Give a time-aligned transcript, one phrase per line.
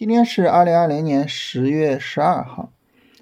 [0.00, 2.72] 今天是二零二零年十月十二号，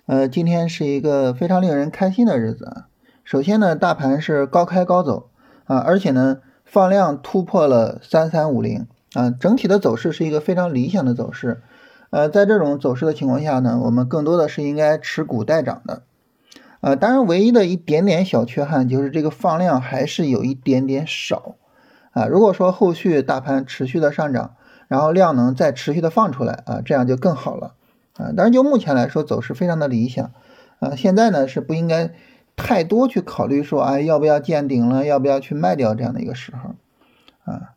[0.07, 2.87] 呃，今天是一个非常令人开心的日子啊。
[3.25, 5.29] 首先呢，大盘是高开高走
[5.65, 11.63] 啊，而且呢，放量突破了三三五零啊，整体的走势是一个非常理想的走势。
[12.11, 16.05] 呃，在这种走势的情况下呢，我们更多的是应该持股待涨的。
[16.81, 21.57] 呃，当然，唯一的一点点小缺憾就是这个放量还是有一点点少
[22.13, 22.27] 啊。
[22.27, 24.55] 如果说后续大盘持续的上涨，
[24.89, 27.75] 然后量能再持续的放出来啊，这样就更好了
[28.15, 28.33] 啊。
[28.35, 30.33] 当然，就目前来说，走势非常的理想
[30.81, 30.97] 啊。
[30.97, 32.11] 现在呢是不应该
[32.57, 36.75] 太多去考虑说，哎，要不要见顶了，要不要去卖掉这样的一个时候
[37.45, 37.75] 啊。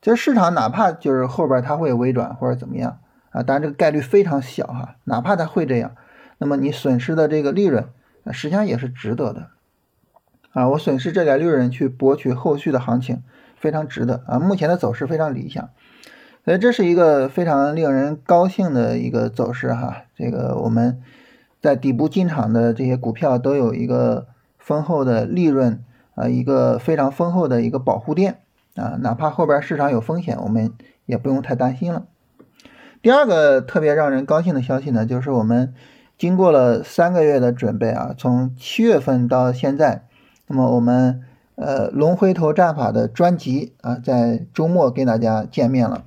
[0.00, 2.98] 其实市场哪怕就是后边它会微转或者怎么样
[3.30, 4.96] 啊，当然这个概率非常小哈。
[5.04, 5.94] 哪怕它会这样，
[6.38, 7.88] 那么你损失的这个利润，
[8.24, 9.48] 啊实际上也是值得的
[10.52, 10.68] 啊。
[10.68, 13.22] 我损失这点利润去博取后续的行情，
[13.56, 14.38] 非常值得啊。
[14.38, 15.68] 目前的走势非常理想。
[16.44, 21.00] 所以这是一个非常令人高兴的一个走势哈，这个我们
[21.62, 24.26] 在底部进场的这些股票都有一个
[24.58, 25.82] 丰厚的利润
[26.14, 28.40] 啊，一个非常丰厚的一个保护垫
[28.76, 30.72] 啊，哪怕后边市场有风险，我们
[31.06, 32.04] 也不用太担心了。
[33.00, 35.72] 第二个特别让人高兴的消息呢，就是我们
[36.18, 40.04] 经过了三个月的准备啊，从七月份到现在，
[40.46, 41.22] 那么我们
[41.56, 46.04] 呃龙回头战法的专辑啊，在周末跟大家见面了。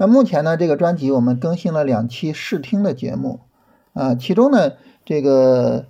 [0.00, 3.40] 那目前呢，这个专辑我们更新了两期试听的节目，
[3.92, 4.72] 啊，其中呢，
[5.04, 5.84] 这个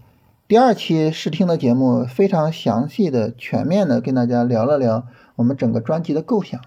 [0.48, 6.60] 第二期试听的节目非常详细的、全面的跟大家聊了聊我们整个专辑的构想，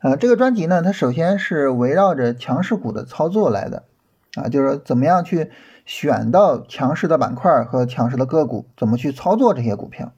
[0.00, 3.84] 啊，这个专辑呢，它首先是围绕着强势股的操作来的，
[4.34, 5.50] 啊，就是怎么样去
[5.86, 10.12] 选到强势的板块和强势的个股，怎么去操作这些股票。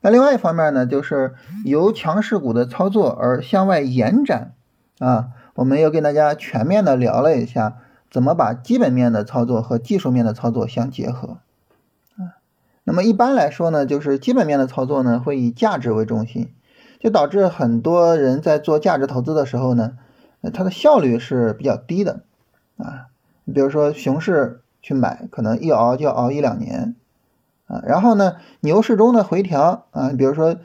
[0.00, 1.34] 那另外一方面呢，就是
[1.64, 4.54] 由强势股的操作而向外延展。
[5.00, 7.78] 啊，我们又跟大家全面的聊了一下，
[8.10, 11.38] 怎么把基本面的操作和技术面的操作相结合。
[12.16, 12.38] 啊，
[12.84, 16.52] 那么一般来说呢，就是基本面的操作呢，会以价值为中心，
[17.00, 19.98] 就导致很多人在做价值投资的时候呢，
[20.42, 22.20] 呃它的效率是比较低的。
[22.76, 23.06] 啊，
[23.44, 26.94] 你比如说熊市去买，可能一熬就要熬一两年。
[27.66, 30.56] 啊，然后呢，牛市中的回调，啊，比如说。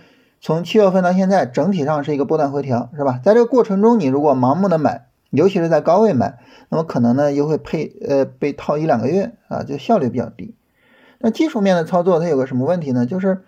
[0.42, 3.20] 从七月份到现在，整体上是一个波段回调，是吧？
[3.24, 6.40] 在这个过程中，你如果盲目的买，尤其是在高位买，
[6.70, 10.56] 那么可能呢又会配呃被套一两个月啊，就效率比较低。
[11.20, 13.06] 那技术面的操作它有个什么问题呢？
[13.06, 13.44] 就是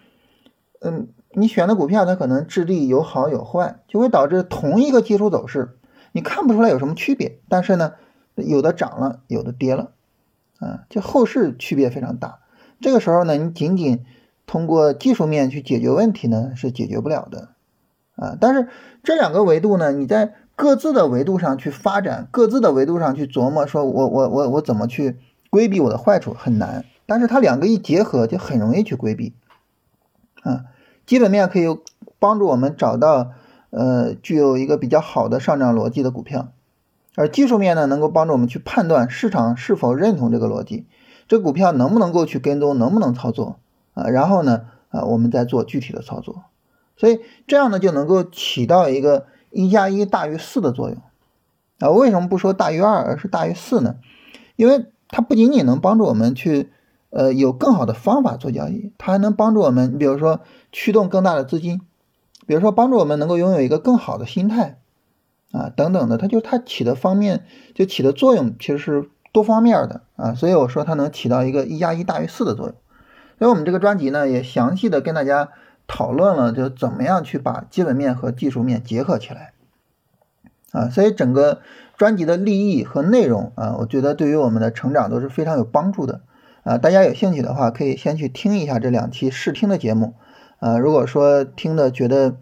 [0.82, 5.78] 嗯，你选的股票它可能质地有好有坏，就会导致同一个技术走势，
[6.12, 7.40] 你看不出来有什么区别。
[7.48, 7.94] 但是呢，
[8.36, 9.92] 有的涨了，有的跌了，
[10.60, 12.40] 啊，就后市区别非常大。
[12.82, 14.04] 这个时候呢，你仅仅
[14.52, 17.48] 通过技术面去解决问题呢，是解决不了的，
[18.18, 18.68] 啊，但是
[19.02, 25.16] 这两个维度呢，你在各自的维度上去发展，各自的维度上去琢磨，说我我我我怎么去
[25.50, 29.32] 规避我的坏处很难，但是它两个一结合就很容易去规避，
[30.44, 30.66] 啊，
[31.06, 31.68] 基本面可以
[32.20, 33.32] 帮助我们找到
[33.70, 36.52] 呃具有一个比较好的上涨逻辑的股票，
[37.16, 40.88] 而技术面呢，能够帮助我们去判断市场是否认同这个逻辑，
[41.30, 43.56] 这股票能不能够去跟踪，能不能操作。
[43.94, 46.44] 啊，然后呢，啊，我们再做具体的操作，
[46.96, 50.98] 所以这样呢就能够起到一个一加一大于四的作用。
[51.80, 53.96] 啊，为什么不说大于二，而是大于四呢？
[54.56, 56.70] 因为它不仅仅能帮助我们去，
[57.10, 60.42] 呃，有更好的方法做交易，它还能帮助我们，你比如说
[60.72, 61.82] 驱动更大的资金，
[62.46, 64.80] 比如说帮助我们能够拥有一个更好的心态，
[65.52, 72.76] 啊，等等的，它就它起的方面就起的作用其实是多方面的啊，所以我说它能起到一个一加一大于四的作用。
[73.42, 75.50] 所以我们这个专辑呢，也详细的跟大家
[75.88, 79.54] 讨论了，就怎么样去把基本面和技术面结合起来，
[80.72, 81.62] 啊，所以整个
[81.98, 86.22] 专辑的立意和内容啊，我觉得对于我们的成长都是非常有帮助的，
[86.62, 90.14] 啊，大家有兴趣的话，可以先去听一下这两期试听的节目，
[90.60, 92.36] 啊，如果说听的觉得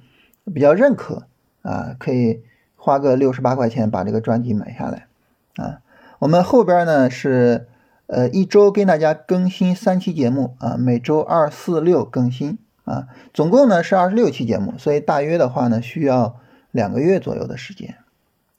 [0.54, 1.28] 比较认可，
[1.62, 2.44] 啊，可以
[2.76, 5.08] 花个六十八块钱把这个专辑买下来，
[5.56, 5.80] 啊，
[6.20, 7.68] 我们后边呢是。
[8.12, 16.40] 呃，一周跟大家更新三期节目啊，每周二、四、六更新啊，总共呢是二十六期节目，所以大约的话呢需要
[16.72, 17.98] 两个月左右的时间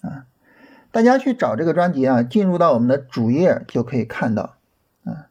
[0.03, 0.27] 啊。
[0.93, 4.55] 大家去找这个专辑啊，进入到我们的主页就可以看到
[5.03, 5.27] 啊。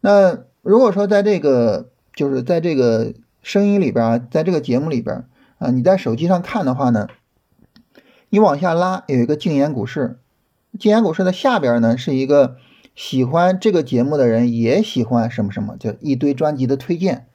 [0.00, 5.24] 那如果说在这个就是在这个声音里边，在这个节目里边
[5.58, 7.08] 啊，你在手机上看的话呢，
[8.28, 10.20] 你往下拉有一个静言股市，
[10.78, 12.58] 静言股市的下边呢是一个。
[12.96, 17.26] 喜欢这个节目的人也喜欢什么什么，就一堆专辑的推荐。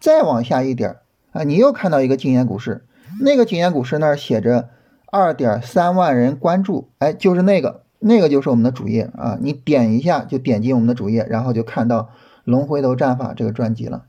[0.00, 0.96] 再往下一点
[1.32, 2.86] 啊，你又看到一个禁言股市，
[3.20, 4.70] 那个禁言股市那儿写着
[5.12, 12.00] 二点三万人关注，哎，就是那个那个就是我们的主页啊，你点一下就点进我们的主页，然后就看到
[12.44, 14.06] 《龙回头战法》这个专辑了。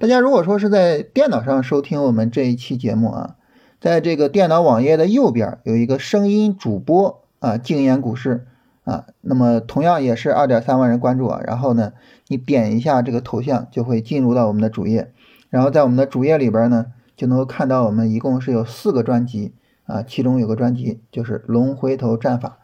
[0.00, 3.36] 大家如果说是在电脑上收听我们这一期节目啊，
[3.80, 8.46] 在这个电脑网页的右边有一个声音主播啊，静言股市
[8.84, 11.92] 啊，那么同样也是二点三万人关注啊，然后呢，
[12.28, 15.12] 你点一下这个头像就会进入到我们的主页，
[15.48, 16.86] 然后在我们的主页里边呢。
[17.16, 19.52] 就能够看到我们一共是有四个专辑
[19.84, 22.60] 啊，其中有个专辑就是《龙回头战法》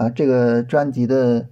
[0.00, 1.48] 啊，这个专辑的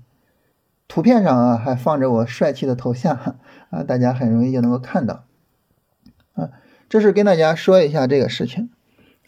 [0.89, 3.37] 图片上啊还放着我帅气的头像
[3.69, 5.25] 啊，大家很容易就能够看到
[6.33, 6.49] 啊。
[6.89, 8.71] 这是跟大家说一下这个事情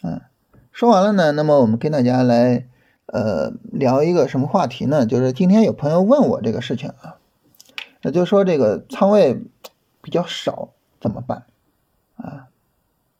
[0.01, 0.23] 啊。
[0.71, 2.65] 说完了呢，那么我们跟大家来
[3.05, 5.05] 呃聊一个什么话题呢？
[5.05, 7.17] 就是今天有朋友问我这个事情啊，
[8.01, 9.41] 那就说这个仓位
[10.01, 10.69] 比较少
[10.99, 11.43] 怎么办
[12.15, 12.47] 啊？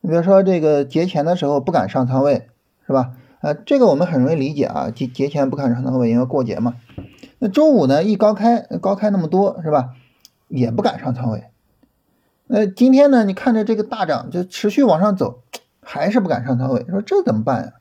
[0.02, 2.50] 你比如说这个节前的时候不敢上仓位，
[2.86, 3.14] 是吧？
[3.42, 6.76] 呃，这个我们很容易理解啊，节节前不敢上仓位，因为过节嘛。
[7.40, 9.90] 那周五呢，一高开，高开那么多，是吧？
[10.48, 11.46] 也不敢上仓位。
[12.48, 15.42] 那今天呢，你看着这个大涨，就持续往上走，
[15.82, 17.74] 还是不敢上仓位，说这怎么办呀？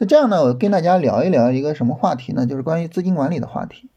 [0.00, 2.46] 那这样呢，我跟大家聊一聊一个什么话题呢？
[2.46, 3.90] 就是关于资金管理的话题。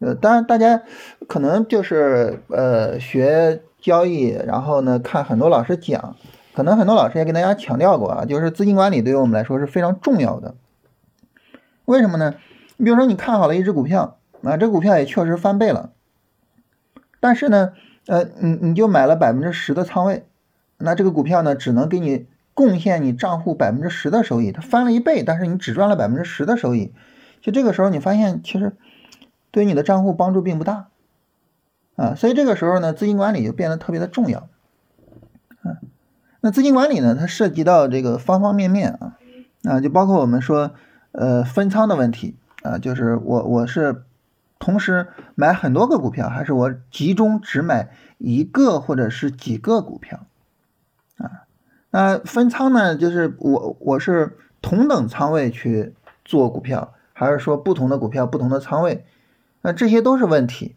[0.00, 0.82] 呃，当然大家
[1.28, 6.16] 可能就是呃学交易，然后呢看很多老师讲。
[6.54, 10.56] 可能很多老师也跟大家强调过啊，就是资金管理对于我们来说是非常重要的。
[11.84, 12.34] 为什么呢？
[12.76, 15.92] 你比如说你看好了一只股票啊，这股票也确实翻倍了，
[17.20, 17.74] 但是呢，
[18.08, 20.24] 呃，你你就买了百分之十的仓位，
[20.78, 22.26] 那这个股票呢，只能给你
[22.58, 26.92] 贡献你账户百分之十的收益，它翻了一倍，但是你只赚了百分之十的收益，
[27.40, 28.74] 就这个时候你发现其实
[29.52, 30.88] 对你的账户帮助并不大
[31.94, 34.48] 啊，所以这个时候呢，资金管理就变得特别的重要，
[35.62, 35.76] 嗯。
[36.40, 37.14] 那资金管理呢？
[37.14, 39.16] 它涉及到这个方方面面啊，
[39.62, 40.72] 啊，就包括我们说，
[41.12, 42.34] 呃，分仓的问题
[42.64, 44.02] 啊，就是我我是
[44.58, 45.06] 同时
[45.36, 50.26] 买很多个股票，还是我集中只买一个或者是几个股票？
[51.90, 55.94] 那分仓呢，就是我我是同等仓位去
[56.24, 59.06] 做股票，还是说不同的股票不同的仓位？
[59.62, 60.76] 那这些都是问题，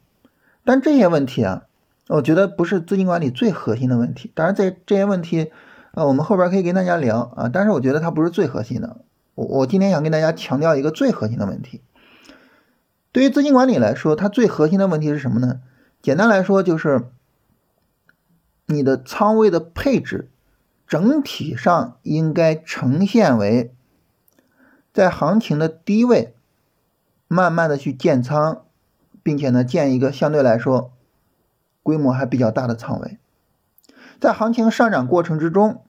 [0.63, 1.63] 但这些问题啊。
[2.07, 5.49] 我觉得不是资金管理最核心的问题，当然在这些问题，
[5.93, 7.47] 呃，我们后边可以跟大家聊啊。
[7.47, 8.97] 但是我觉得它不是最核心的。
[9.35, 11.81] 我我今天想跟大家强调一个最核心的问题。
[13.13, 15.61] 对于资金管理来说，它最核心的问题是什么呢？
[16.01, 17.05] 简单来说就是
[18.65, 20.30] 你的仓位的配置
[20.91, 23.73] 整体上应该呈现为
[24.91, 26.35] 在行情的低位
[27.29, 28.63] 慢慢的去建仓，
[29.23, 30.91] 并且呢建一个相对来说。
[31.81, 33.17] 规模还比较大的仓位，
[34.19, 35.81] 在行情上涨过程之中，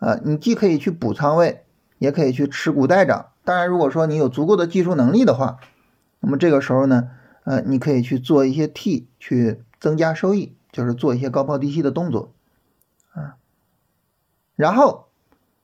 [0.00, 1.64] 啊，你既可以去补仓位，
[1.98, 3.26] 也可以去持股待涨。
[3.44, 5.58] 当然，如果说你有足够的技术能力的话，
[6.18, 7.08] 那么这个时候呢，
[7.44, 12.32] 呃，你可以去做一些 T，去增加收益，就是做一些高抛低吸的动作，
[14.60, 15.06] 然后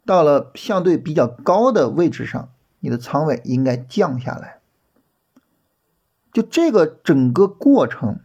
[0.05, 2.49] 到了相对比较高的位置上，
[2.81, 4.59] 你的仓位应该降下来。
[6.33, 8.19] 就这个整个过程。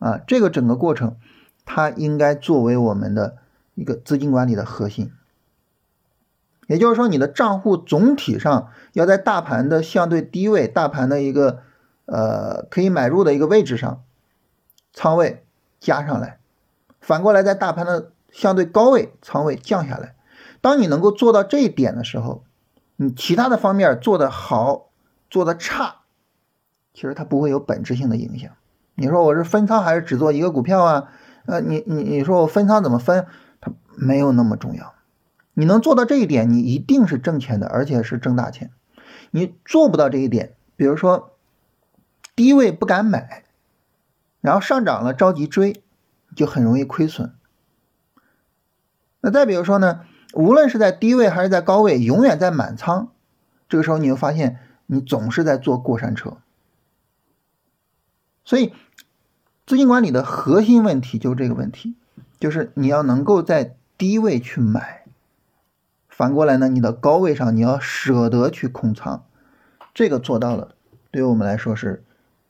[0.00, 1.16] 啊，这个整个过程，
[1.64, 3.38] 它应该作为我们的
[3.74, 5.10] 一个资金管理的核心。
[6.68, 11.62] 也就是说，你的账户总体上要在大盘的相对低位、大盘的一个
[12.06, 14.04] 呃可以买入的一个位置上，
[14.92, 15.44] 仓位
[15.80, 16.38] 加上来；
[17.00, 20.14] 反过来，在大盘的相对高位，仓位降下来。
[20.60, 22.44] 当你能够做到这一点的时候，
[22.96, 24.90] 你其他的方面做得好、
[25.30, 25.96] 做得差，
[26.92, 28.50] 其实它不会有本质性的影响。
[28.94, 31.12] 你说我是分仓还是只做一个股票啊？
[31.46, 33.26] 呃，你你你说我分仓怎么分？
[33.60, 34.94] 它没有那么重要。
[35.54, 38.70] 你能做到这一点，你一定是挣钱的，而且是挣大钱。
[39.30, 41.36] 你做不到这一点，比如说
[42.34, 43.44] 低位不敢买，
[44.40, 45.82] 然后上涨了着急追，
[46.34, 47.32] 就很容易亏损。
[49.20, 50.00] 那再比如说呢，
[50.34, 53.08] 无论是在低位还是在高位，永远在满仓，
[53.68, 56.38] 这个时候你会发现你总是在坐过山车。
[58.44, 58.72] 所以。
[59.66, 61.94] 资金管理的核心问题就是这个问题，
[62.40, 65.04] 就是你要能够在低位去买，
[66.08, 69.24] 反过来呢，你的高位上你要舍得去空仓，
[69.92, 70.74] 这个做到了，
[71.10, 72.02] 对于我们来说是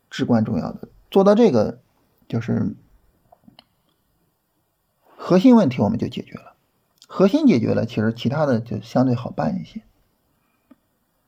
[0.08, 0.86] 至关重要的。
[1.10, 1.80] 做到这个，
[2.28, 2.76] 就是
[5.16, 6.47] 核心问题我们就解决了，
[7.08, 9.82] 核心解决了，其实其他的就相对好办一些。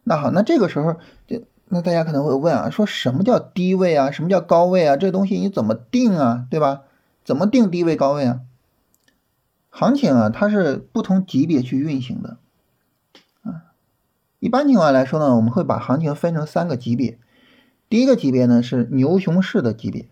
[0.04, 0.94] 那好，那这个时候
[1.26, 1.42] 就。
[1.72, 4.10] 那大家可能会问啊，说什么叫低位啊？
[4.10, 4.96] 什么叫高位啊？
[4.96, 6.48] 这东西你怎么定啊？
[6.50, 6.82] 对吧？
[7.24, 8.40] 怎么定低位高位啊？
[9.68, 12.38] 行情啊，它是不同级别去运行的
[13.42, 13.70] 啊。
[14.40, 17.20] 一般情况来说呢，我们会把行情分成三个级别。
[17.88, 20.08] 第一个级别呢是牛熊市的级别，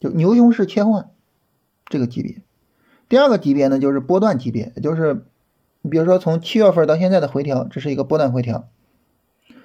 [0.00, 1.08] 就牛熊市切换
[1.86, 2.42] 这个级别。
[3.08, 5.24] 第二个级别呢就是波段级别，也就是
[5.82, 8.68] 你比如说从七月份到现在的回调，这是一个波段回调。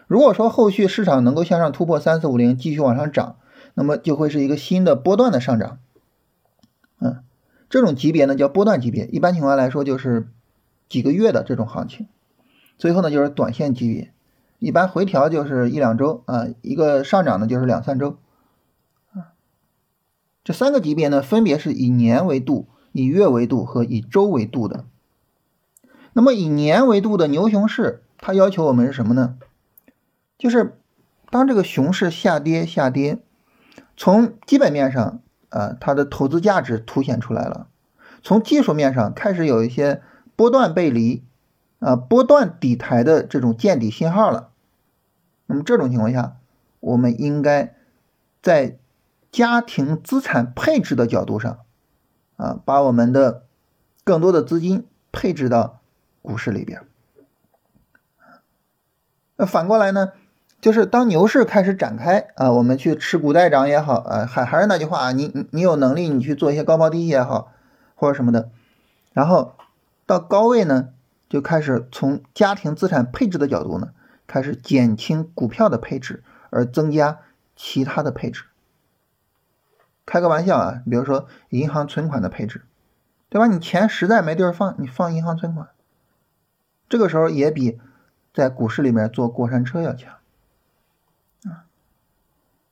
[0.08, 3.38] 如果说后续市场能够向上突破三四五零，继续往上涨，
[3.74, 5.80] 那么就会是一个新的波段的上涨。
[7.00, 7.24] 嗯，
[7.70, 10.28] 这种级别呢叫波段级别，一般情况来说就是
[10.88, 12.08] 几个月的这种行情。
[12.78, 14.12] 最后呢就是短线级别。
[14.60, 18.18] 一般回调就是一两周啊，一个上涨呢就是两三周，
[19.12, 19.34] 啊，
[20.46, 24.86] 这三个级别呢分别是以年为度、以月为度和以周为度的。
[26.14, 29.36] 那么以年为度的牛熊市，它要求我们是什么呢？
[30.38, 30.78] 就是
[31.30, 33.18] 当这个熊市下跌下跌，
[33.98, 35.20] 从基本面上
[35.50, 37.68] 啊，它的投资价值凸显出来了；
[38.22, 40.02] 从技术面上开始有一些
[40.36, 41.24] 波段背离
[41.80, 44.52] 啊、波段底台的这种见底信号了。
[45.48, 46.38] 那么这种情况下，
[46.80, 47.76] 我们应该
[48.42, 48.78] 在
[49.32, 51.60] 家庭资产配置的角度上，
[52.44, 53.44] 啊，把我们的
[54.04, 55.80] 更多的资金配置到
[56.22, 56.82] 股市里边。
[59.38, 60.12] 那反过来呢，
[60.60, 67.54] 就是当牛市开始展开啊，我们去吃股待涨也好，啊，还还是那句话，你你你有能力，你去做一些高抛低吸也好，
[67.96, 68.50] 或者什么的，
[69.14, 69.56] 然后
[70.06, 70.90] 到高位呢，
[71.30, 73.90] 就开始从家庭资产配置的角度呢。
[74.26, 77.20] 开始减轻股票的配置，而增加
[77.56, 78.46] 其他的配置。
[80.06, 82.66] 开个玩笑啊，比如说银行存款的配置，
[83.30, 83.48] 对吧？
[83.48, 85.70] 你钱实在没地儿放，你放银行存款，
[86.90, 87.80] 这个时候也比
[88.34, 90.14] 在股市里面坐过山车要强
[91.46, 91.66] 啊。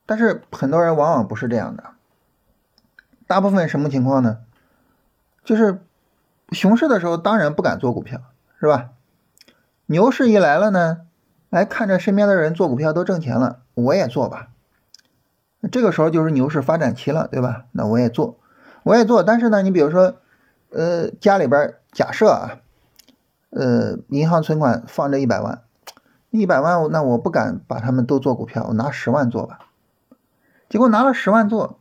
[0.05, 1.83] 但是很多人往往不是这样的，
[3.27, 4.39] 大部分什么情况呢？
[5.43, 5.81] 就是
[6.51, 8.21] 熊市的时候当然不敢做股票，
[8.59, 8.89] 是吧？
[9.87, 11.07] 牛市一来了呢？
[11.49, 14.49] 来看着身边的人做股票都挣钱了，我也做吧。
[15.71, 17.65] 这个时候就是牛市发展期了，对吧？
[17.71, 18.37] 那我也做，
[18.83, 19.23] 我也做。
[19.23, 20.15] 但是呢，你比如说，
[20.69, 22.59] 呃，家里边假设啊，
[23.49, 25.63] 呃，银行存款放着一百万，
[26.29, 29.59] 一百万，那我不敢把他们都做股票，我拿十万做吧。
[30.69, 31.79] 结果拿了十万做，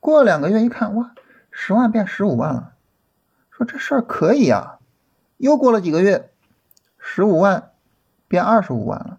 [0.00, 1.12] 过两个月一看，哇，
[1.50, 2.72] 十万变十五万了，
[3.50, 4.78] 说这事儿可以啊。
[5.36, 6.30] 又过了几个月，
[6.98, 7.70] 十五万。
[8.26, 9.18] 变二十五万了，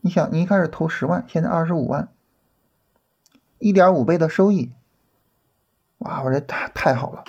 [0.00, 2.08] 你想，你一开始投十万，现在二十五万，
[3.58, 4.72] 一点五倍的收益，
[5.98, 7.24] 哇，我这太太好了，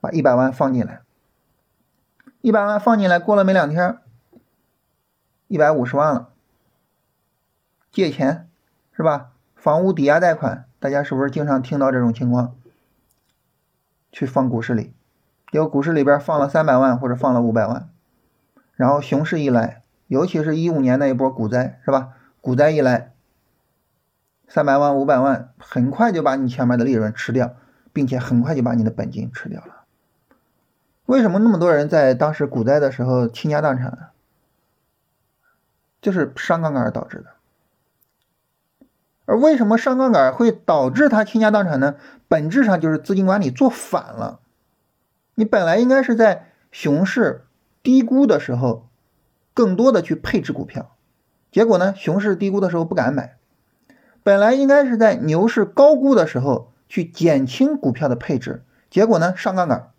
[0.00, 1.02] 把一百万放进来，
[2.40, 3.98] 一百万放进来，过了没两天，
[5.48, 6.30] 一百五十万了，
[7.90, 8.48] 借钱
[8.92, 9.30] 是吧？
[9.54, 12.54] 房屋抵押贷款，大家是不是经常听到这种情况？
[14.10, 14.92] 去放股市里，
[15.50, 17.88] 结果股市里边放了三百万或者放了五百万，
[18.74, 19.82] 然后熊市一来。
[20.08, 22.10] 尤其是一五年那一波股灾，是吧？
[22.42, 23.11] 股灾一来，
[24.54, 27.54] 三百万、五百万，很快就把你前面的利润吃掉，
[27.94, 29.84] 并且很快就把你的本金吃掉了。
[31.06, 34.10] 为什么那么多人在当时股灾的时候倾家荡产？
[36.02, 37.26] 就是上杠杆导致的。
[39.24, 41.94] 而为什么上杠杆会导致他倾家荡产呢？
[42.28, 44.40] 本质上就是资金管理做反了。
[45.34, 47.46] 你本来应该是在熊市
[47.82, 48.86] 低估的时候。
[49.54, 50.96] 更多的去配置股票，
[51.50, 51.94] 结果呢？
[51.94, 53.36] 熊市低估的时候不敢买，
[54.22, 59.36] 本来应该是在牛市高估的时候去减轻股票的配置，结果呢？
[59.36, 59.90] 上杠杆。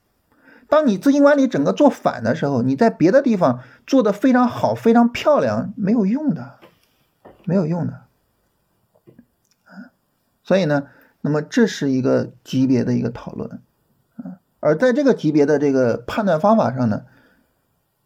[0.69, 6.59] 当你资金管理整个做反的时候，你在别的地方做的非常好、非常漂亮，没有用的，
[7.45, 8.01] 没有用的。
[10.43, 10.87] 所以呢，
[11.21, 13.61] 那么这是一个级别的一个讨论
[14.17, 17.03] 啊，而在这个级别的这个判断方法上呢？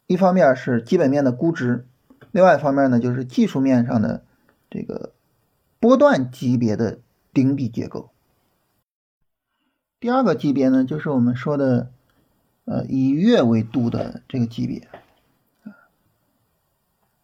[0.06, 1.86] 一方面是基本面的估值，
[2.32, 4.22] 另外一方面呢就是技术面上的
[4.70, 5.12] 这个
[5.80, 6.98] 波段级别的
[7.32, 8.10] 顶底结构。
[10.00, 11.90] 第二个级别呢就是我们说的
[12.64, 14.88] 呃以月为度的这个级别，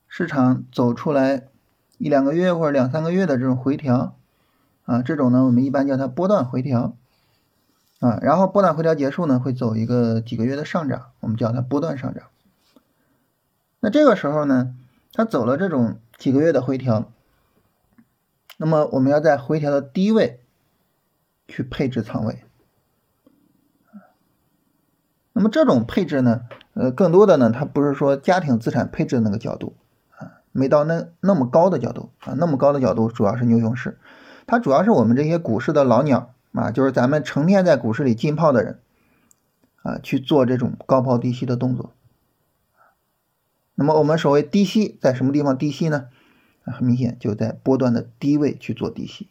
[0.08, 1.44] 市场走出来
[1.98, 4.16] 一两个月或者两三个月的这种回调
[4.84, 6.96] 啊，这种呢我们一般叫它波段回调
[8.00, 12.24] 啊，然后波段回调结束呢会走一个几个月的上涨，我们叫它波段上涨。
[13.80, 14.74] 那这个时候呢，
[15.12, 17.12] 它走了这种几个月的回调，
[18.56, 20.40] 那么我们要在回调的低位
[21.48, 22.44] 去配置仓位。
[25.32, 26.42] 那么这种配置呢，
[26.74, 29.74] 呃，更多的呢，它不是说家庭资产配置的那个角度
[30.16, 33.98] 啊，没到那那么高的角度啊，那么高的角度主要是牛熊市，
[34.46, 38.78] 它主要是我们这些股市的老鸟啊，就是咱们成天在股市里浸泡的人
[39.82, 41.92] 啊，去做这种高抛低吸的动作。
[43.74, 46.06] 那么我们所谓低吸在什么地方低吸呢？
[46.72, 49.28] 很明显就在波段的低位去做低吸。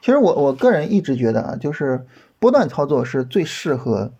[0.00, 2.06] 其实我我个人一直觉得啊，就是
[2.38, 4.12] 波段操作是最适合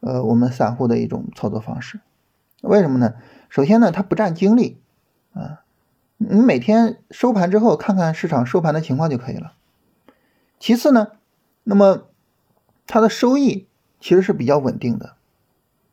[0.00, 2.00] 呃我们散户的一种操作方式。
[2.62, 3.14] 为什么呢？
[3.48, 4.78] 首先呢，它不占精力
[5.32, 5.62] 啊，
[6.16, 9.52] 你每天收盘之后看看市场收盘的情况就可以了。
[10.58, 11.12] 其次呢，
[11.62, 12.08] 那么
[12.86, 13.68] 它的收益
[14.00, 15.14] 其实是比较稳定的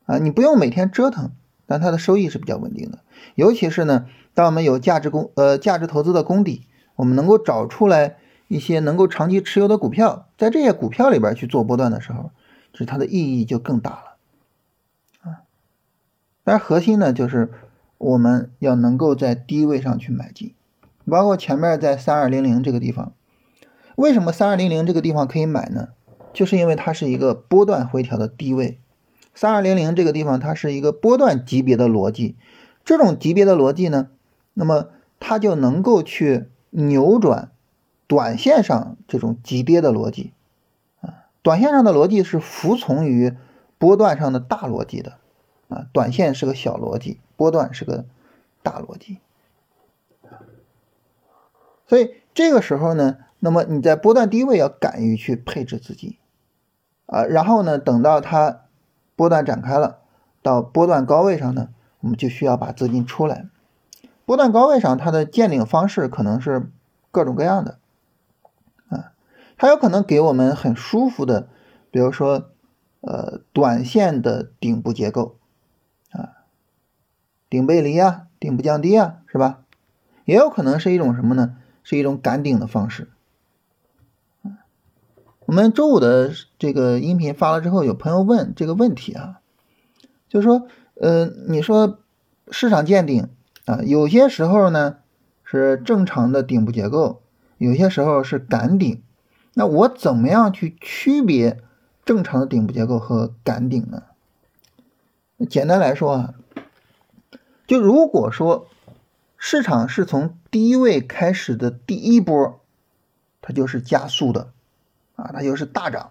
[0.06, 1.30] 啊，你不用每天折腾，
[1.66, 2.98] 但它的收益是比较稳定的。
[3.36, 6.66] 尤其是呢，当我们有价值功呃价值投资的功底，
[6.96, 12.30] 我们能够找出来一些能够长期持有的股票，在这些股票里边去做波段的时候，
[12.70, 15.40] 就是它的意义就更大了啊。
[16.44, 17.50] 但是核心呢，就是
[17.96, 20.52] 我们要能够在低位上去买进，
[21.06, 23.14] 包括前面在三二零零这个地方。
[23.94, 25.88] 为什么三二零零这个地方可以买呢？
[26.34, 28.78] 就是因为它是一个波段回调的低位。
[29.34, 32.36] 三二零零这个地方它是一个波段级别的逻辑，
[32.84, 34.08] 这种级别的逻辑呢，
[34.58, 34.88] 那么
[35.20, 37.50] 它就能够去扭转
[38.06, 40.32] 短线上这种急跌的逻辑
[41.02, 41.28] 啊。
[41.42, 43.36] 短线上的逻辑是服从于
[43.76, 45.18] 波段上的大逻辑的
[45.68, 48.06] 啊，短线是个小逻辑，波段是个
[48.62, 49.18] 大逻辑。
[51.86, 53.18] 所以这个时候呢。
[53.38, 56.16] 那么你在波段低位要敢于去配置资金，
[57.04, 58.62] 啊，然后呢，等到它
[59.14, 59.98] 波段展开了，
[60.42, 61.68] 到波段高位上呢，
[62.00, 63.46] 我们就需要把资金出来。
[64.26, 66.68] 波段高位上它的见顶方式可能是
[67.10, 67.78] 各种各样的，
[68.88, 69.12] 啊，
[69.56, 71.48] 它有可能给我们很舒服的，
[71.90, 72.50] 比如说
[73.00, 75.36] 呃短线的顶部结构，
[76.10, 76.44] 啊，
[77.48, 79.62] 顶背离啊，顶部降低啊，是吧？
[80.24, 81.56] 也有可能是一种什么呢？
[81.84, 83.08] 是一种赶顶的方式。
[85.44, 89.40] 我们周五的这个音频发了之后，有朋友问这个问题啊，
[90.28, 90.66] 就是说，
[91.00, 92.00] 呃，你说
[92.50, 93.28] 市场见顶
[93.66, 94.96] 啊，有些时候呢
[95.44, 97.22] 是正常的顶部结构，
[97.58, 99.02] 有些时候是赶顶，
[99.52, 101.60] 那我怎么样去区别
[102.04, 104.04] 正常的顶部结构和赶顶呢？
[105.50, 106.34] 简单来说啊，
[107.66, 108.68] 就如果说
[109.36, 112.60] 市场是从低位开始的第一波，
[113.42, 114.52] 它就是加速的。
[115.16, 116.10] 啊，它就是大涨，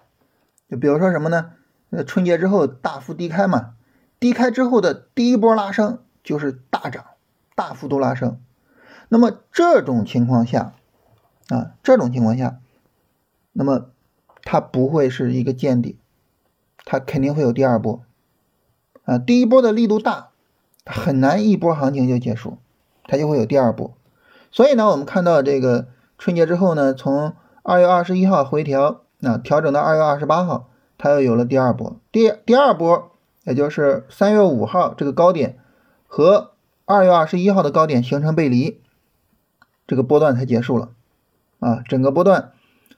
[0.67, 1.51] 就比如说什么呢？
[1.91, 3.75] 呃，春节之后大幅低开嘛，
[4.19, 7.05] 低开之后的第一波拉升就是大涨，
[7.55, 8.39] 大幅度拉升。
[9.09, 10.73] 那么这种情况下，
[11.47, 12.59] 啊，这种情况下，
[13.53, 13.89] 那么
[14.43, 15.97] 它不会是一个见底，
[16.83, 18.01] 它肯定会有第二波。
[19.05, 20.29] 啊，第一波的力度大，
[20.85, 22.57] 很难一波行情就结束，
[23.03, 23.95] 它就会有第二波。
[24.51, 25.87] 所以呢，我们看到这个
[26.17, 31.97] 春节之后呢，从二月二十一号回调，那调整到二月二十八号，它又有了第二波。
[32.11, 33.11] 第第二波，
[33.43, 35.59] 也就是三月五号这个高点
[36.07, 36.54] 和
[36.85, 38.79] 二月二十一号的高点形成背离，
[39.87, 40.91] 这个波段才结束了。
[41.59, 42.51] 啊，整个波段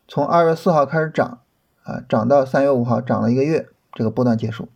[0.10, 1.40] 从二月四号开始涨，
[1.84, 4.68] 啊，涨到三月五号，涨了一个月，这个波段结束。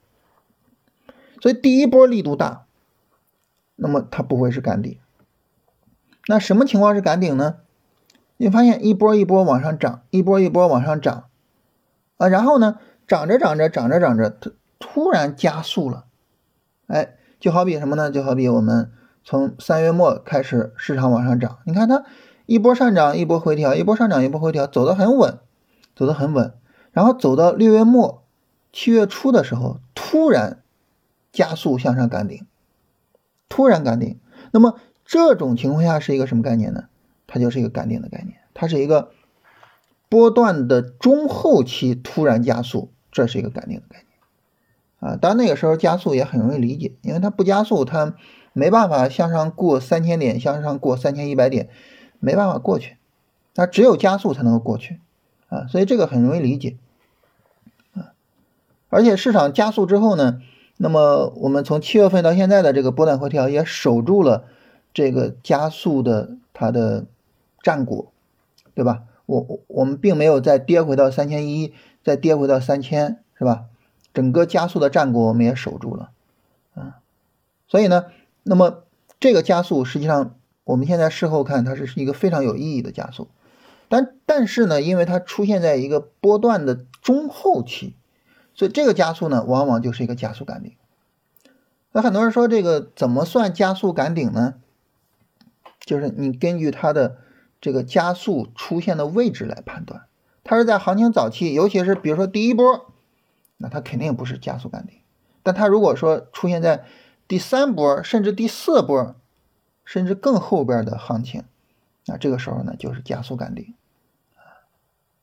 [1.41, 2.65] 所以第一波力度大，
[3.75, 4.97] 那么它不会是赶顶。
[6.27, 7.57] 那什么情况是赶顶呢？
[8.37, 11.25] 你发现一波一波往上涨，一波一波往上涨，
[12.15, 16.05] 啊，然后呢，涨着涨着涨着涨着，它突然加速了，
[16.87, 18.09] 哎，就好比什么呢？
[18.09, 18.91] 就好比我们
[19.23, 22.03] 从三月末开始市场往上涨，你看它
[22.45, 25.39] 一波上涨，一波回调，一波上涨，一波回调，走得很稳，
[25.95, 26.53] 走得很稳，
[26.91, 28.23] 然后走到六月末、
[28.73, 30.61] 七月初的时候，突然
[31.31, 32.45] 加速向上赶顶，
[33.47, 34.19] 突然赶顶，
[34.51, 36.85] 那么这种情况下是一个什么概念呢？
[37.27, 39.11] 它就是一个赶顶的概念，它是一个
[40.09, 44.03] 波段的中后期突然加速，这是一个赶顶的概
[44.99, 45.15] 念啊。
[45.15, 48.15] 当然那个时候加速也很容易理解，因为它不加速，它
[48.53, 51.69] 没办法向上过三千点，向上过三千一百点，
[52.19, 52.97] 没办法过去，
[53.53, 54.99] 它只有加速才能够过去
[55.49, 56.77] 啊，所以这个很容易理解
[57.93, 58.13] 啊。
[58.89, 60.41] 而且市场加速之后呢，
[60.77, 64.45] 那么我们从七月份到现在的这个波段回调也守住了
[64.93, 67.05] 这个加速的它的。
[67.63, 68.11] 战果，
[68.73, 69.03] 对吧？
[69.27, 73.65] 我我我们并没有再跌回到三千一，再跌回到三千，是吧？
[74.15, 76.09] 整个加速的战果我们也守住了，
[76.73, 76.97] 啊，
[77.67, 78.05] 所以呢，
[78.43, 78.83] 那么
[79.19, 83.29] 这个加速实际上我们现在事后看，它是一个非常有意义的加速，
[83.89, 87.95] 但但是呢，因为它出现在一个波段的中后期，
[88.53, 90.73] 所以这个加速呢，往往就是一个加速赶顶。
[91.91, 94.55] 那很多人说这个怎么算加速赶顶呢？
[95.79, 97.17] 就是你根据它的。
[97.63, 100.07] 这个加速出现的位置来判断，
[100.43, 102.91] 它是在行情早期，尤其是比如说第一波，
[103.57, 104.95] 那它肯定不是加速赶顶。
[105.43, 106.85] 但它如果说出现在
[107.31, 109.15] 第三波，甚至第四波，
[109.85, 111.45] 甚至更后边的行情，
[112.05, 113.73] 那这个时候呢就是加速赶顶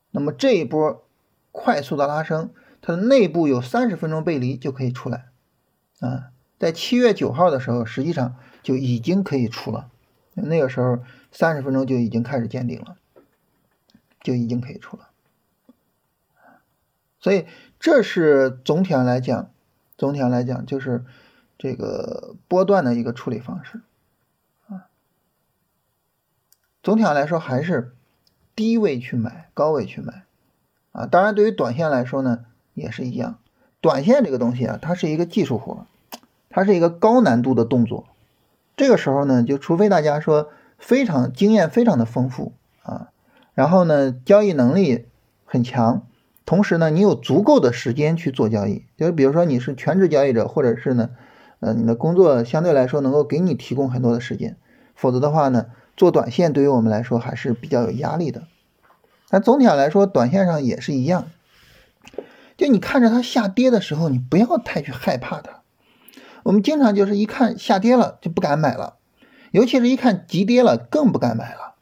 [0.09, 1.05] 那么这一波
[1.51, 2.49] 快速的拉升，
[2.81, 5.27] 它的内部有三十分钟背离就可以出来
[5.99, 9.91] 啊，在七月九号的时候，实际上就已经可以出了，
[10.33, 12.97] 那个时候三十分钟就已经开始见顶了，
[14.23, 15.09] 就已经可以出了。
[17.19, 17.45] 所以
[17.79, 19.51] 这是总体上来讲，
[19.95, 21.05] 总体上来讲就是
[21.59, 23.81] 这个波段的一个处理方式
[24.67, 24.89] 啊。
[26.81, 27.93] 总体上来说还是
[28.55, 30.23] 低位去买，高位去买
[30.93, 31.05] 啊。
[31.05, 33.37] 当然，对于短线来说呢，也是一样。
[33.81, 35.85] 短线这个东西啊，它是一个技术活，
[36.49, 38.07] 它是一个高难度的动作。
[38.75, 43.11] 这个时候呢，就除非大家说非常经验非常的丰富啊，
[43.53, 45.05] 然后呢，交易能力
[45.45, 46.05] 很强。
[46.45, 51.11] 同时呢，你有足够的时间去做交易，就比如说你是全职交易者，或者是呢，
[51.59, 54.57] 呃，你的工作相对来说能够给你提供很多的时间，
[54.95, 55.67] 否则的话呢，
[55.97, 58.43] 做短线对于我们来说还是比较有压力的。
[59.29, 61.29] 但总体上来说，短线上也是一样，
[62.57, 65.61] 就你看着它下跌的时候，你不要太去害怕它。
[66.43, 68.95] 我们经常就是一看下跌了就不敢买了，
[69.51, 71.75] 尤其是一看急跌了更不敢买了。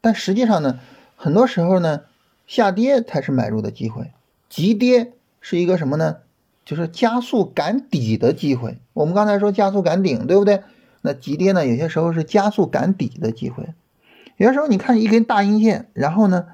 [0.00, 0.80] 但实际上呢，
[1.16, 2.02] 很多时候呢。
[2.46, 4.12] 下跌才是买入的机会，
[4.50, 6.18] 急跌是一个什么呢？
[6.64, 8.78] 就是加速赶底的机会。
[8.92, 10.62] 我们刚才说加速赶顶，对不对？
[11.02, 11.66] 那急跌呢？
[11.66, 13.74] 有些时候是加速赶底的机会。
[14.36, 16.46] 有些时候你看一根大阴线，然后呢，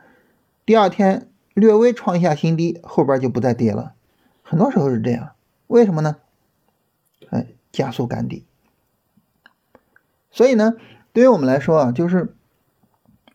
[0.67, 3.95] 第二天略微创下新低，后边就不再跌了。
[4.43, 5.31] 很多时候是这样，
[5.67, 6.17] 为什么呢？
[7.31, 8.45] 哎，加速赶底。
[10.31, 10.75] 所以呢，
[11.13, 12.35] 对于我们来说啊，就是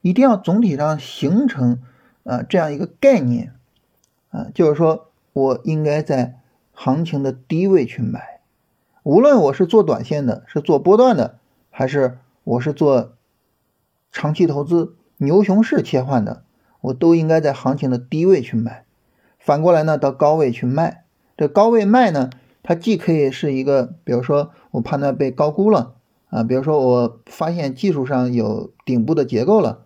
[0.01, 1.81] 一定要总体上形成。
[2.25, 3.53] 啊，这样一个概念，
[4.31, 6.39] 啊，就是说我应该在
[6.75, 8.41] 行情的低位去买，
[9.01, 11.39] 无论我是做短线的，是做波段的，
[11.71, 13.13] 还是我是做
[14.11, 16.43] 长期投资牛熊市切换的，
[16.81, 18.85] 我都应该在行情的低位去买。
[19.39, 21.05] 反过来呢，到高位去卖。
[21.37, 22.29] 这高位卖呢，
[22.61, 25.95] 它既可以是一个，比如说我判断被高估了
[26.29, 29.85] 啊，比如说我发现技术上有顶部的结构了。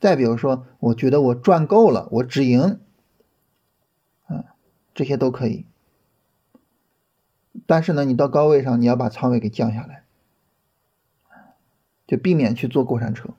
[0.00, 2.80] 再比如说，我觉得我赚够了，我止盈，
[4.26, 4.56] 啊，
[4.94, 5.66] 这些都可以。
[7.66, 10.02] 但是呢，你到高位上，你要把仓位给降下来，
[12.06, 13.30] 就避免去做过山车。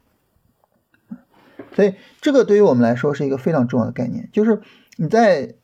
[1.76, 4.62] 所以，这个对于我们来说是一个非常重要的概念，就是
[4.96, 5.56] 你在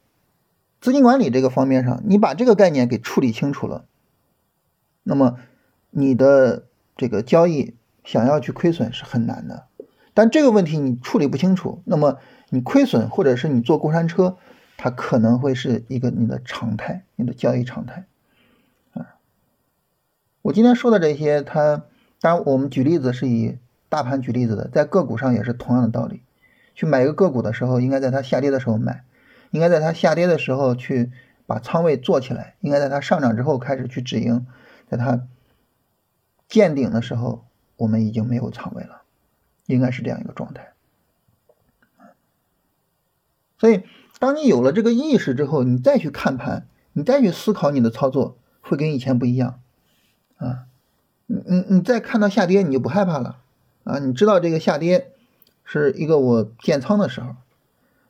[0.81, 3.85] 资金管理这个方面上，你把这个概念给处理清楚了，
[5.03, 5.37] 那么
[5.91, 6.65] 你的
[6.97, 9.67] 这个交易想要去亏损是很难的。
[10.15, 12.17] 但这个问题你处理不清楚，那么
[12.49, 14.37] 你亏损或者是你坐过山车，
[14.77, 18.05] 它可能会是一个你的常态，你的交易常态。
[20.41, 21.83] 我今天说的这些，它
[22.21, 23.57] 当然我们举例子是以
[23.89, 26.23] 大盘举例子的，在个股上也是同样的道理。
[26.75, 29.03] 去买一个个股的时候，应该在它下跌的时候买，
[29.51, 31.11] 应该在它下跌的时候去
[31.45, 34.45] 把仓位做起来，应该在它上涨之后开始去止盈，
[34.89, 35.27] 在它
[36.47, 39.01] 见顶的时候，我们已经没有仓位了。
[39.65, 40.73] 应该是这样一个状态，
[43.59, 43.83] 所以
[44.17, 49.61] 当你有了这个意识之后，你再去看盘，你再去思考你的操作，会跟以前不一样
[50.39, 50.65] 啊。
[51.27, 53.37] 你你你再看到下跌，你就不害怕了
[53.83, 53.99] 啊。
[53.99, 55.11] 你知道这个下跌
[55.63, 57.35] 是一个我建仓的时候，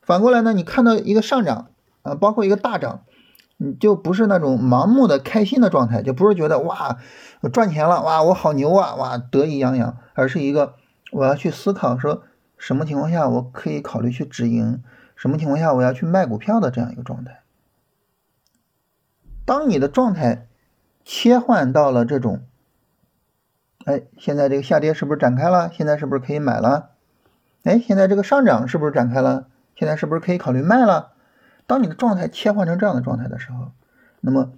[0.02, 1.68] 反过来呢，你看到一个上涨
[2.04, 3.02] 啊，包括一个大涨，
[3.58, 6.98] 你就不是那种盲目的开心的状态，就不是觉得哇
[7.42, 10.76] 我赚钱了，哇我好牛啊，哇得意洋洋，而是一个。
[11.12, 12.22] 我要去思考说，
[12.56, 14.84] 什么情况下我可以考虑去止盈，
[15.15, 17.42] 什么情况下我要去卖股票的这样一个状态。
[19.44, 20.48] 当你的状态
[21.12, 22.43] 切换到了这种，
[23.84, 25.72] 哎，现在这个下跌是不是展开了？
[25.74, 26.91] 现在是不是可以买了？
[27.63, 29.48] 哎，现在这个上涨是不是展开了？
[29.76, 31.13] 现在是不是可以考虑卖了？
[31.65, 33.72] 当你的状态切换成这样的状态的时候，
[34.22, 34.54] 那么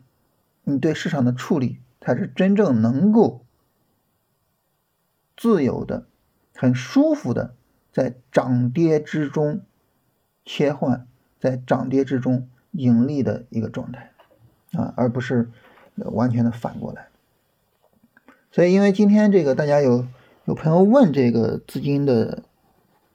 [0.66, 3.46] 你对市场的处理才是真正能够
[5.38, 6.06] 自由的。
[6.54, 7.56] 很舒服的，
[7.94, 9.62] 在涨跌之中
[10.44, 11.08] 切换，
[11.40, 14.12] 在涨跌之中盈利的一个状态
[14.74, 15.50] 啊，而不是
[15.96, 17.08] 完全的反过来。
[18.52, 20.06] 所以，因为今天这个大家有
[20.46, 22.44] 有朋友问这个资金的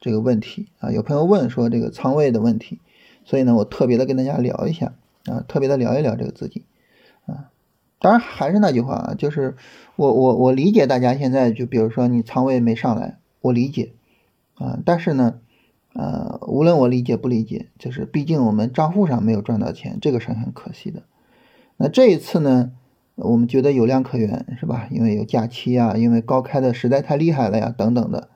[0.00, 2.80] 这个问题啊，有朋友问说这个仓位的问题，
[3.24, 4.94] 所以呢，我特别的跟大家聊一下
[5.26, 6.64] 啊，特别的聊一聊这个资金
[7.26, 7.50] 啊。
[7.98, 9.56] 当然还是那句话啊，就是
[9.96, 13.18] 我我我理解大家现在就比如说你仓位没上来。
[13.42, 13.92] 我理解，
[14.56, 15.38] 啊，但是呢，
[15.92, 21.04] 呃，无论我理解不理解，就是毕竟我们账户上没有赚到钱，这个是很可惜的。
[21.78, 22.72] 那这一次呢，
[23.16, 24.88] 我们觉得有量可原，是吧？
[24.90, 28.28] 因为有假期啊，因为高开的实在太厉害了呀，等等的。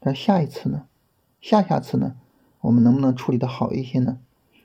[0.00, 0.84] 但下一次呢？
[1.40, 2.14] 下下次呢？
[2.60, 4.18] 我们能不能处理的好一些呢？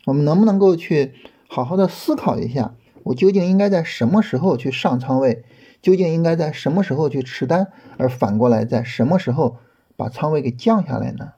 [0.05, 1.13] 我们能不能够去
[1.47, 5.43] 好好的思考一下，我究竟应该在什么时候去上仓位？
[5.81, 7.67] 究竟应该在什么时候去持单？
[7.97, 9.57] 而反过来，在什么时候
[9.95, 11.33] 把仓位给降下来呢？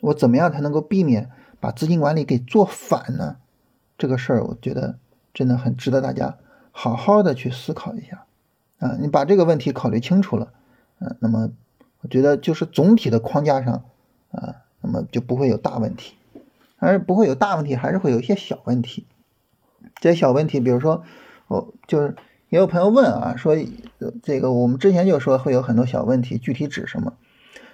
[0.00, 1.28] 我怎么样才能够避免
[1.60, 3.36] 把资金管理给做反呢？
[3.98, 4.98] 这个事儿，我觉得
[5.34, 6.38] 真的很值得大家
[6.70, 8.24] 好好的去思考一下
[8.78, 8.96] 啊！
[9.00, 10.52] 你把这个问题考虑清楚了，
[10.98, 11.50] 嗯，那么
[12.00, 13.84] 我觉得就是总体的框架上
[14.30, 14.56] 啊。
[14.84, 16.16] 那么就不会有大问题，
[16.76, 19.06] 而不会有大问题，还是会有一些小问题。
[20.00, 21.04] 这些小问题，比如说，
[21.46, 22.16] 我就是
[22.48, 23.56] 也有朋友问啊，说
[24.24, 27.14] 这个我们之前就说会有很多小问题，具体指什么？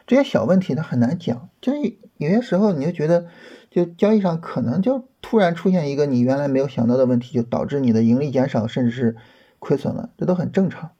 [0.06, 3.28] 这些小问题它很难讲，就是有些时候你就觉得，
[3.70, 9.16] 就交易上可能就突然出现一个你原来没有想到的问题，就导致你的盈利减少，甚至是
[9.59, 10.92] 亏损了，这都很正常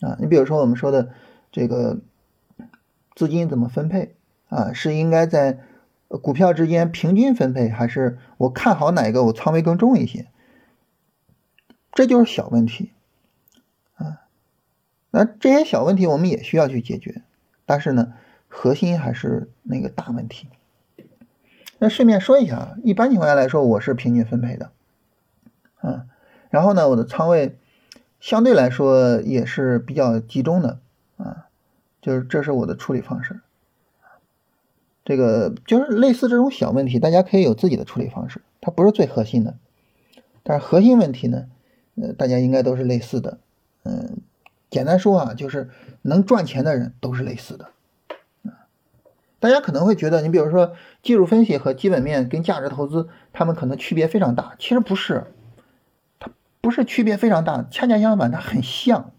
[0.00, 0.16] 啊。
[0.20, 1.12] 你比如说我们说的
[1.50, 1.98] 这个
[3.14, 4.14] 资金怎么分配？
[4.48, 5.58] 啊，是应该在
[6.08, 10.28] 股票之间平均分配，还是我看好哪个我仓位更重一些？
[11.92, 12.92] 这就是小问题
[13.96, 14.22] 啊。
[15.10, 17.22] 那这些小问题我们也需要去解决，
[17.64, 18.12] 但是呢，
[18.46, 20.48] 核心还是那个大问题。
[21.78, 24.70] 那顺便说一下，一般情况下来说，我是平均分配的，
[25.80, 26.06] 啊，
[26.50, 27.58] 然后呢，我的仓位
[28.18, 30.78] 相对来说也是比较集中的
[31.18, 31.48] 啊，
[32.00, 33.40] 就是这是我的处理方式。
[35.04, 39.54] 这个就是类似这种小问题，大家可以有自己的处理方式，它不是最核心的。
[40.42, 41.46] 但是核心问题呢，
[41.94, 43.38] 呃，大家应该都是类似的。
[43.84, 44.16] 嗯，
[44.70, 45.70] 简单说啊，就是
[46.02, 47.70] 能赚钱的人都是类似的。
[49.46, 50.72] 大家可能会觉得，你比如说
[51.04, 54.56] 技术分析和基本面跟价值投资，他们可能区别非常大。
[54.58, 55.32] 其实不是，
[56.18, 56.30] 它
[56.60, 59.12] 不是区别非常大，恰恰相反，它很像。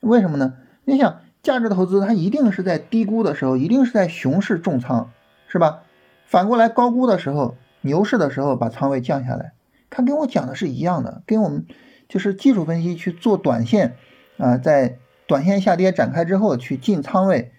[0.00, 0.54] 为什么呢？
[0.84, 1.20] 你想。
[1.40, 5.10] 价值投资它一定是在低估的时候，一定是在熊市重仓，
[5.46, 5.82] 是吧？
[6.26, 9.52] 反过来高估的时候，牛市的时候把仓位降下来，
[9.88, 11.64] 它跟我讲的是一样的，跟我们
[12.08, 13.96] 就是技术分析去做短线
[14.36, 17.52] 啊，在短线下跌展开之后去进仓位，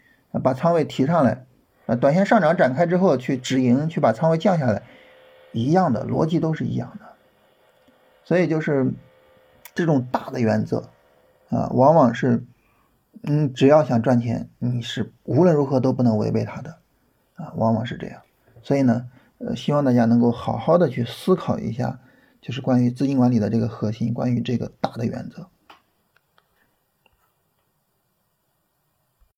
[0.44, 1.46] 把仓位提上来
[1.90, 4.84] 啊，短线上涨展开之后去止盈，去把仓位降下来，
[5.52, 7.06] 一样的逻辑都是一样的。
[8.24, 8.94] 所以就是
[9.74, 10.90] 这种大的原则
[11.50, 12.46] 啊，往往是。
[13.24, 16.78] 嗯，只要想赚钱，你是无论如何都不能违背它的，
[17.36, 18.22] 啊，往往是这样。
[18.62, 19.08] 所以呢，
[19.40, 22.00] 呃，希望大家能够好好的去思考一下，
[22.40, 25.50] 就是关于资金管理的这个核心，关于这个大的原则。